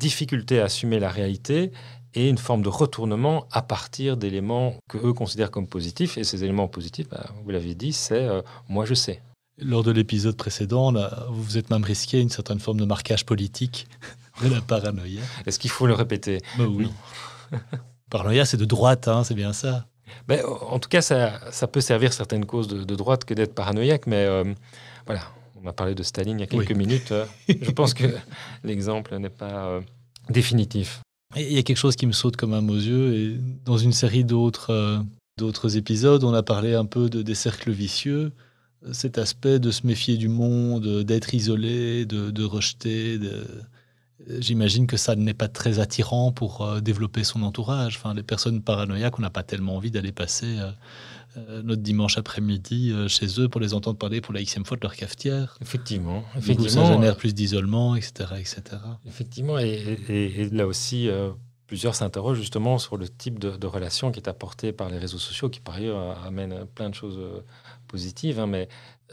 [0.00, 1.70] difficulté à assumer la réalité
[2.14, 6.18] et une forme de retournement à partir d'éléments que eux considèrent comme positifs.
[6.18, 9.22] Et ces éléments positifs, bah, vous l'avez dit, c'est euh, moi je sais.
[9.56, 10.92] Lors de l'épisode précédent,
[11.30, 13.86] vous vous êtes même risqué une certaine forme de marquage politique
[14.42, 15.22] de la paranoïa.
[15.46, 16.40] Est-ce qu'il faut le répéter?
[16.58, 16.90] Bah Oui.
[18.10, 19.86] paranoïa, c'est de droite, hein, c'est bien ça.
[20.26, 24.08] Ben, en tout cas, ça, ça, peut servir certaines causes de, droite que d'être paranoïaque,
[24.08, 24.42] mais euh,
[25.06, 25.22] voilà,
[25.62, 27.12] on a parlé de Staline il y a quelques minutes.
[27.12, 28.06] Euh, je pense que
[28.64, 29.80] l'exemple n'est pas euh,
[30.30, 31.00] définitif.
[31.36, 33.14] il y a quelque chose qui me saute comme un aux yeux.
[33.14, 37.70] Et dans une série d'autres euh, épisodes, on a parlé un peu de, des cercles
[37.70, 38.32] vicieux.
[38.92, 43.18] Cet aspect de se méfier du monde, d'être isolé, de, de rejeter.
[44.26, 47.96] J'imagine que ça n'est pas très attirant pour euh, développer son entourage.
[47.96, 50.70] Enfin, les personnes paranoïaques, on n'a pas tellement envie d'aller passer euh,
[51.62, 54.94] notre dimanche après-midi chez eux pour les entendre parler pour la xème fois de leur
[54.94, 55.56] cafetière.
[55.60, 56.24] Effectivement.
[56.36, 58.62] effectivement ça génère plus d'isolement, etc., etc.
[59.06, 59.58] Effectivement.
[59.58, 61.08] Et, et là aussi,
[61.68, 65.48] plusieurs s'interrogent justement sur le type de, relation qui est apporté par les réseaux sociaux,
[65.48, 67.44] qui par ailleurs amène plein de choses euh,
[67.86, 68.40] positives.
[68.40, 68.68] Hein, mais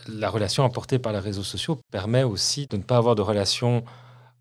[0.08, 3.84] la relation apportée par les réseaux sociaux permet aussi de ne pas avoir de relation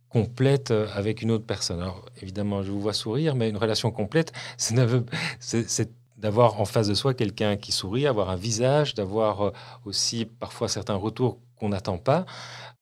[0.08, 1.80] complète euh, avec une autre personne.
[1.80, 5.90] Alors évidemment, je vous vois sourire, mais une relation complète, c'est
[6.24, 9.50] d'avoir en face de soi quelqu'un qui sourit, avoir un visage, d'avoir euh,
[9.84, 12.24] aussi parfois certains retours qu'on n'attend pas.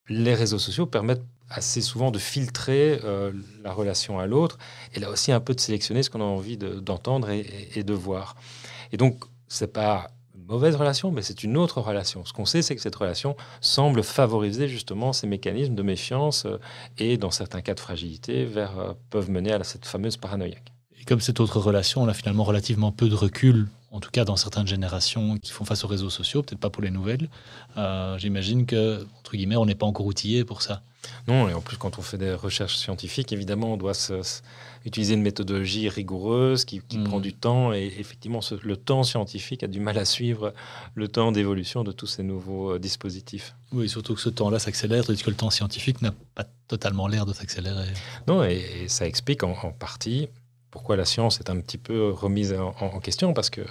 [0.08, 3.32] Les réseaux sociaux permettent assez souvent de filtrer euh,
[3.64, 4.58] la relation à l'autre
[4.94, 8.36] et là aussi un peu de sélectionner ce qu'on a envie d'entendre et, de voir.
[8.92, 12.24] Et donc, c'est pas une mauvaise relation, mais c'est une autre relation.
[12.24, 16.58] Ce qu'on sait, c'est que cette relation semble favoriser justement ces mécanismes de méfiance euh,
[16.96, 18.48] et, dans certains cas de fragilité,
[19.10, 20.72] peuvent mener à cette fameuse paranoïaque.
[21.02, 24.24] Et comme cette autre relation, on a finalement relativement peu de recul en tout cas
[24.24, 27.28] dans certaines générations qui font face aux réseaux sociaux, peut-être pas pour les nouvelles.
[28.16, 30.82] J'imagine que, entre guillemets, on n'est pas encore outillé pour ça.
[31.28, 33.92] Non, et en plus, quand on fait des recherches scientifiques, évidemment, on doit
[34.84, 37.04] utiliser une méthodologie rigoureuse qui, mm.
[37.04, 37.72] prend du temps.
[37.72, 40.54] Et effectivement, le temps scientifique a du mal à suivre
[40.94, 43.54] le temps d'évolution de tous ces nouveaux euh, dispositifs.
[43.72, 47.26] Oui, surtout que ce temps-là s'accélère, tandis que le temps scientifique n'a pas totalement l'air
[47.26, 47.88] de s'accélérer.
[48.26, 50.28] Non, et, ça explique en, partie
[50.72, 53.62] pourquoi la science est un petit peu remise en question, parce que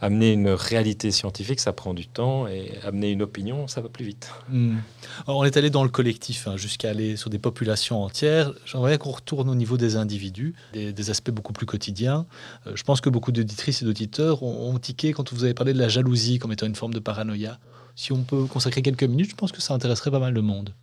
[0.00, 4.04] amener une réalité scientifique, ça prend du temps, et amener une opinion, ça va plus
[4.04, 4.30] vite.
[4.48, 4.78] Hmm.
[5.26, 8.52] on est allé dans le collectif, hein, jusqu'à aller sur des populations entières.
[8.64, 12.26] J'aimerais qu'on retourne au niveau des individus, des, aspects beaucoup plus quotidiens.
[12.66, 15.78] Euh, je pense que beaucoup d'auditrices et d'auditeurs ont, tiqué quand vous avez parlé de
[15.78, 17.58] la jalousie comme étant une forme de paranoïa.
[17.96, 20.74] Si on peut consacrer quelques minutes, je pense que ça intéresserait pas mal de monde.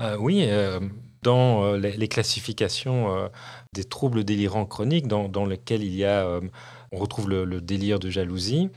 [0.00, 0.80] Euh, oui, euh,
[1.26, 3.30] dans les, classifications
[3.72, 6.40] des troubles délirants chroniques, dans, lesquels il y a
[6.92, 8.70] on retrouve le, délire de jalousie,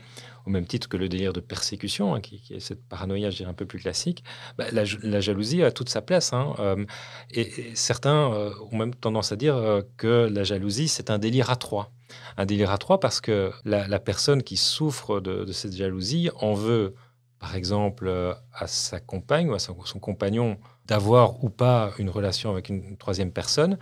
[0.46, 3.50] au même titre que le délire de persécution, hein, qui, est cette paranoïa, je dirais,
[3.50, 4.24] un peu plus classique.
[4.58, 4.84] Bah, la,
[5.20, 6.32] jalousie a toute sa place.
[6.32, 6.84] Hein, euh,
[7.30, 11.50] et, certains euh, ont même tendance à dire euh, que la jalousie, c'est un délire
[11.50, 11.92] à trois.
[12.36, 16.94] Un délire à trois parce que la, personne qui souffre de, cette jalousie en veut,
[17.40, 22.68] par exemple, à sa compagne ou à son, compagnon d'avoir ou pas une relation avec
[22.68, 23.78] une, troisième personne.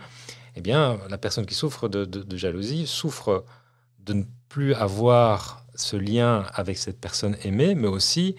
[0.55, 3.45] Eh bien, la personne qui souffre de jalousie souffre
[3.99, 8.35] de ne plus avoir ce lien avec cette personne aimée, mais aussi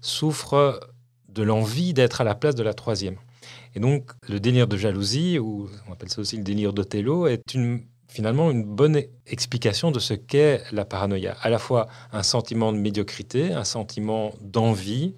[0.00, 0.80] souffre
[1.28, 3.16] de l'envie d'être à la place de la troisième.
[3.74, 7.54] Et donc, le délire de jalousie, ou on appelle ça aussi le délire d'Othello, est
[7.54, 11.36] une, finalement une bonne explication de ce qu'est la paranoïa.
[11.42, 15.14] À la fois un sentiment de médiocrité, un sentiment d'envie,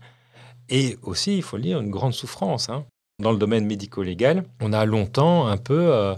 [0.69, 2.69] et aussi, il faut le dire, une grande souffrance.
[2.69, 2.85] Hein.
[3.21, 6.15] Dans le domaine médico-légal, on a longtemps un peu euh,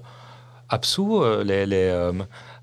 [0.73, 2.13] absous euh, les, les, euh,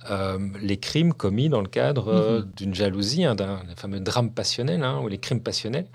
[0.10, 2.52] euh, les crimes commis dans le cadre mhm.
[2.56, 5.88] d'une jalousie, hein, d'un fameux drame passionnel, hein, ou les crimes passionnels,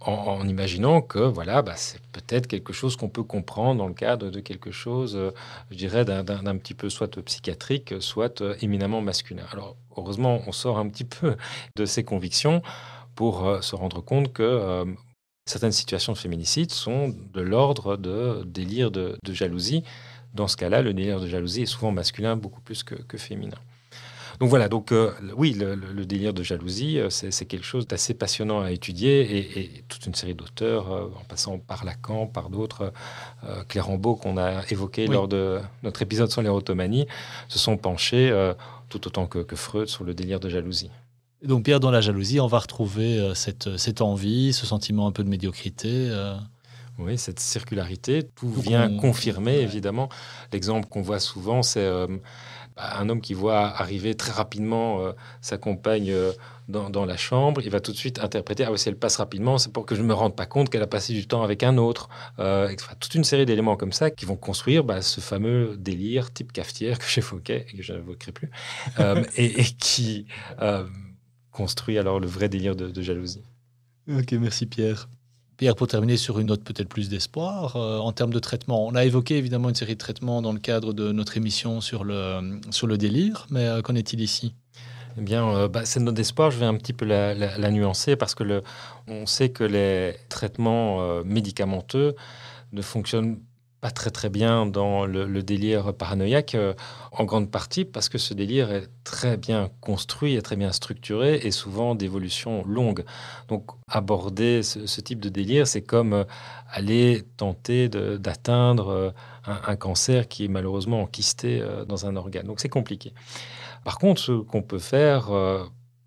[0.00, 4.30] en, imaginant que voilà, bah, c'est peut-être quelque chose qu'on peut comprendre dans le cadre
[4.30, 5.30] de quelque chose, euh,
[5.70, 9.44] je dirais, d'un petit peu soit psychiatrique, soit éminemment masculin.
[9.52, 11.36] Alors, heureusement, on sort un petit peu
[11.76, 12.62] de ces convictions
[13.14, 14.84] pour se rendre compte que
[15.46, 19.82] certaines situations de féminicide sont de l'ordre de délire de jalousie
[20.34, 23.58] dans ce cas-là, le délire de jalousie est souvent masculin beaucoup plus que, féminin.
[24.40, 28.60] Donc voilà, donc euh, oui, le, délire de jalousie, euh, c'est quelque chose d'assez passionnant
[28.60, 32.92] à étudier et, toute une série d'auteurs, euh, en passant par Lacan, par d'autres,
[33.68, 37.06] Claire Rambaud qu'on a évoqué lors de notre épisode sur l'érotomanie,
[37.48, 38.32] se sont penchés
[38.88, 40.90] tout autant que, que, Freud sur le délire de jalousie.
[41.42, 45.24] donc Pierre, dans la jalousie, on va retrouver cette, cette envie, ce sentiment un peu
[45.24, 46.10] de médiocrité.
[46.98, 50.08] Oui, cette circularité, tout vient confirmer, évidemment.
[50.52, 52.08] L'exemple qu'on voit souvent, c'est euh,
[52.78, 56.32] bah, un homme qui voit arriver très rapidement euh, sa compagne euh,
[56.68, 57.60] dans, la chambre.
[57.64, 59.96] Il va tout de suite interpréter Ah oui, si elle passe rapidement, c'est pour que
[59.96, 62.08] je ne me rende pas compte qu'elle a passé du temps avec un autre.
[63.00, 66.98] toute une série d'éléments comme ça qui vont construire bah, ce fameux délire type cafetière
[66.98, 68.50] que j'évoquais et que je n'évoquerai plus,
[69.36, 70.26] et, qui
[71.50, 73.42] construit alors le vrai délire de jalousie.
[74.08, 75.08] Ok, merci Pierre.
[75.58, 78.94] Pierre, pour terminer sur une note peut-être plus d'espoir, euh, en termes de traitement, on
[78.94, 82.60] a évoqué évidemment une série de traitements dans le cadre de notre émission sur le,
[82.70, 84.54] sur le délire, mais euh, qu'en est-il ici?
[85.18, 88.36] Eh bien, euh, bah, cette note d'espoir, je vais un petit peu la, nuancer parce
[88.36, 88.62] que
[89.08, 92.14] on sait que les traitements médicamenteux
[92.72, 93.40] ne fonctionnent
[93.80, 96.74] pas très très bien dans le, délire paranoïaque, euh,
[97.12, 101.36] en grande partie parce que ce délire est très bien construit, est très bien structuré
[101.36, 103.04] et souvent d'évolution longue.
[103.48, 106.24] Donc aborder ce, type de délire, c'est comme euh,
[106.70, 109.10] aller tenter d'atteindre euh,
[109.46, 112.46] un, cancer qui est malheureusement enquisté dans un organe.
[112.46, 113.14] Donc c'est compliqué.
[113.84, 115.30] Par contre, ce qu'on peut faire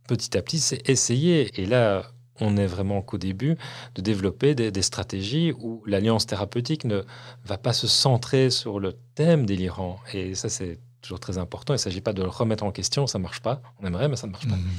[0.07, 1.59] petit à petit, c'est essayer.
[1.59, 2.03] Et là,
[2.41, 3.57] on est vraiment qu'au début,
[3.95, 7.03] de développer des, stratégies où l'alliance thérapeutique ne
[7.45, 9.99] va pas se centrer sur le thème délirant.
[10.13, 11.73] Et ça, c'est toujours très important.
[11.73, 13.61] Il ne s'agit pas de le remettre en question, ça ne marche pas.
[13.79, 14.55] On aimerait, mais ça ne marche pas.
[14.55, 14.69] Mmh.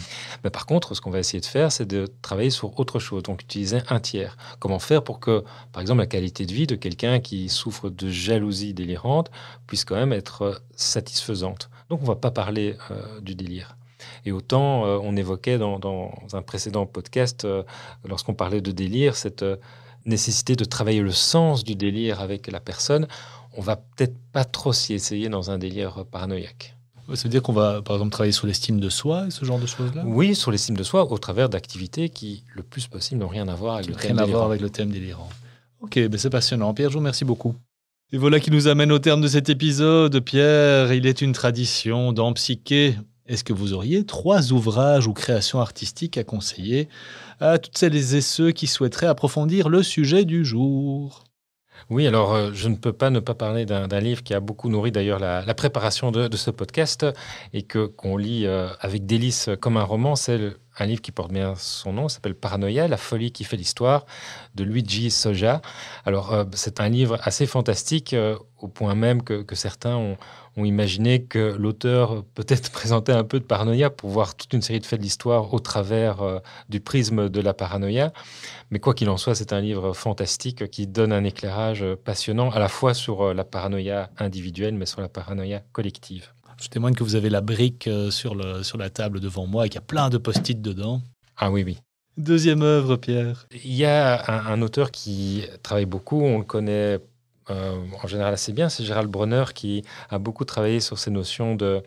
[0.44, 3.22] Mais par contre, ce qu'on va essayer de faire, c'est de travailler sur autre chose,
[3.22, 4.36] donc utiliser un tiers.
[4.58, 8.08] Comment faire pour que, par exemple, la qualité de vie de quelqu'un qui souffre de
[8.08, 9.30] jalousie délirante
[9.66, 11.70] puisse quand même être satisfaisante?
[11.90, 13.76] Donc, on ne va pas parler euh, du délire.
[14.24, 17.62] Et autant, euh, on évoquait dans, un précédent podcast, euh,
[18.08, 19.56] lorsqu'on parlait de délire, cette euh,
[20.04, 23.06] nécessité de travailler le sens du délire avec la personne,
[23.56, 26.76] on va peut-être pas trop s'y essayer dans un délire paranoïaque.
[27.14, 29.58] Ça veut dire qu'on va, par exemple, travailler sur l'estime de soi et ce genre
[29.58, 30.02] de choses-là?
[30.06, 33.54] Oui, sur l'estime de soi au travers d'activités qui, le plus possible, n'ont rien à
[33.54, 35.28] voir avec, le, thème à voir avec le thème délirant.
[35.80, 36.72] Ok, ben c'est passionnant.
[36.72, 37.56] Pierre, je vous remercie beaucoup.
[38.12, 40.20] Et voilà qui nous amène au terme de cet épisode.
[40.20, 45.60] Pierre, il est une tradition dans Psyché est-ce que vous auriez trois ouvrages ou créations
[45.60, 46.88] artistiques à conseiller
[47.40, 51.24] à toutes celles et ceux qui souhaiteraient approfondir le sujet du jour?
[51.90, 54.68] Oui, alors euh, je ne peux pas ne pas parler d'un livre qui a beaucoup
[54.68, 57.06] nourri d'ailleurs la, préparation de, ce podcast
[57.52, 60.16] et que qu'on lit euh, avec délice comme un roman.
[60.16, 64.06] C'est un livre qui porte bien son nom, s'appelle Paranoia, la folie qui fait l'histoire
[64.54, 65.60] de Luigi Soja.
[66.04, 68.14] Alors euh, c'est un livre assez fantastique
[68.62, 70.16] au point même que, certains ont,
[70.56, 74.86] imaginé que l'auteur peut-être présentait un peu de paranoïa pour voir toute une série de
[74.86, 78.12] faits de l'histoire au travers euh, du prisme de la paranoïa.
[78.70, 82.58] Mais quoi qu'il en soit, c'est un livre fantastique qui donne un éclairage passionnant à
[82.58, 86.32] la fois sur euh, la paranoïa individuelle, mais sur la paranoïa collective.
[86.60, 89.66] Je témoigne que vous avez la brique euh, sur, le, sur la table devant moi
[89.66, 91.00] et qu'il y a plein de post-it dedans.
[91.36, 91.78] Ah oui, oui.
[92.16, 93.46] Deuxième œuvre, Pierre.
[93.64, 96.98] Il y a un, un, auteur qui travaille beaucoup, on le connaît
[97.50, 101.54] euh, en général assez bien, c'est Gérald Bronner qui a beaucoup travaillé sur ces notions
[101.56, 101.82] de,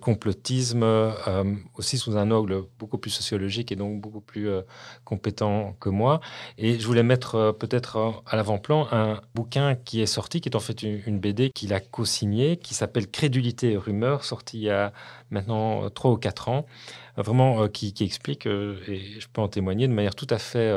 [0.00, 4.62] complotisme, euh, aussi sous un angle beaucoup plus sociologique et donc beaucoup plus euh,
[5.04, 6.20] compétent que moi.
[6.58, 10.60] Et je voulais mettre peut-être à l'avant-plan un bouquin qui est sorti, qui est en
[10.60, 14.92] fait une, BD qu'il a co-signé, qui s'appelle Crédulité et rumeur, sorti il y a
[15.30, 16.66] maintenant trois ou quatre ans
[17.16, 20.72] vraiment qui, explique, et je peux en témoigner de manière tout à fait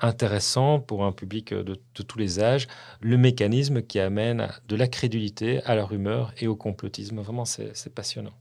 [0.00, 2.66] intéressant pour un public de, tous les âges,
[3.00, 7.20] le mécanisme qui amène de la crédulité à la rumeur et au complotisme.
[7.20, 8.34] Vraiment, c'est passionnant.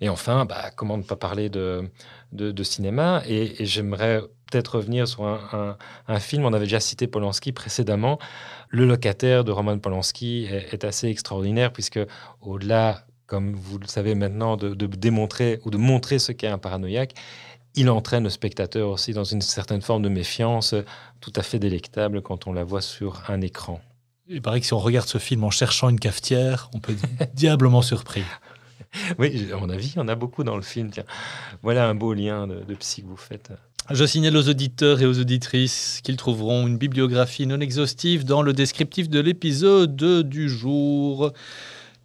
[0.00, 1.90] Et enfin, bah, comment ne pas parler de,
[2.32, 3.22] de, cinéma?
[3.26, 8.18] Et, j'aimerais peut-être revenir sur un, film, on avait déjà cité Polanski précédemment.
[8.70, 12.00] Le locataire de Roman Polanski est, est assez extraordinaire puisque
[12.40, 16.58] au-delà, comme vous le savez maintenant, de, de démontrer ou de montrer ce qu'est un
[16.58, 17.14] paranoïaque,
[17.76, 20.74] il entraîne le spectateur aussi dans une certaine forme de méfiance
[21.20, 23.80] tout à fait délectable quand on la voit sur un écran.
[24.28, 27.34] Il paraît que si on regarde ce film en cherchant une cafetière, on peut être
[27.34, 28.24] diablement surpris.
[29.18, 30.90] Oui, à mon avis, il y en a beaucoup dans le film.
[30.90, 31.04] Tiens.
[31.62, 33.52] Voilà un beau lien de, de psy que vous faites.
[33.90, 38.52] Je signale aux auditeurs et aux auditrices qu'ils trouveront une bibliographie non exhaustive dans le
[38.52, 39.96] descriptif de l'épisode
[40.28, 41.32] du jour.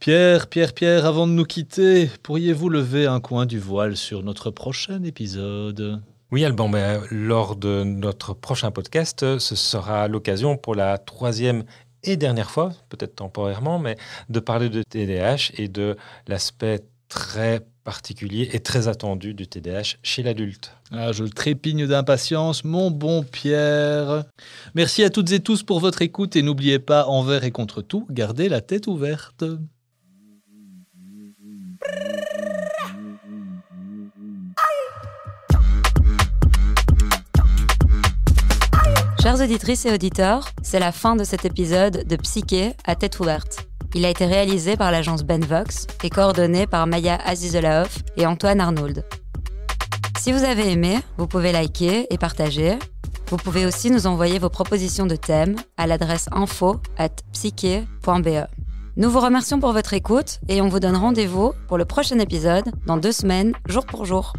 [0.04, 4.52] Pierre, Pierre, Pierre, avant de nous quitter, pourriez-vous lever un coin du voile sur notre
[4.52, 6.02] prochain épisode?
[6.30, 11.64] Oui, Alban, mais lors de notre prochain podcast, ce sera l'occasion pour la troisième
[12.04, 13.96] et dernière fois, peut-être temporairement, mais
[14.28, 15.96] de parler de TDAH et de
[16.28, 20.76] l'aspect très particulier et très attendu du TDAH chez l'adulte.
[20.92, 24.26] Ah, je trépigne d'impatience, mon bon Pierre.
[24.76, 28.06] Merci à toutes et tous pour votre écoute et n'oubliez pas, envers et contre tout,
[28.12, 29.46] gardez la tête ouverte.
[39.24, 43.66] Chers auditrices et auditeurs, c'est la fin de cet épisode de Psyché à tête ouverte.
[43.96, 49.06] Il a été réalisé par l'agence Benvox et coordonné par Maya Azizelaoff et Antoine Arnould.
[50.20, 52.78] Si vous avez aimé, vous pouvez liker et partager.
[53.28, 58.63] Vous pouvez aussi nous envoyer vos propositions de thèmes à l'adresse info at psyché.be.
[58.96, 62.66] Nous vous remercions pour votre écoute et on vous donne rendez-vous pour le prochain épisode
[62.86, 64.34] dans deux semaines, jour pour jour.